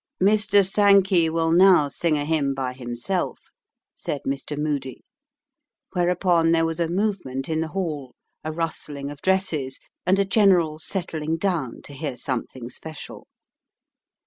[0.19, 0.67] "Mr.
[0.67, 3.51] Sankey will now sing a hymn by himself,"
[3.93, 4.57] said Mr.
[4.57, 5.03] Moody;
[5.93, 10.79] whereupon there was a movement in the hall, a rustling of dresses, and a general
[10.79, 13.27] settling down to hear something special.